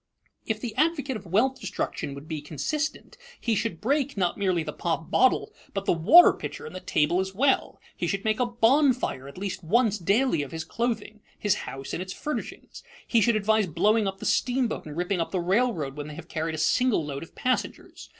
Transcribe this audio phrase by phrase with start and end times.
[0.47, 4.73] If the advocate of wealth destruction would be consistent, he should break, not merely the
[4.73, 8.47] pop bottle, but the water pitcher and the table as well; he should make a
[8.47, 13.35] bonfire at least once daily of his clothing, his house, and its furnishings; he should
[13.35, 16.57] advise blowing up the steamboat and ripping up the railroad when they have carried a
[16.57, 18.09] single load of passengers.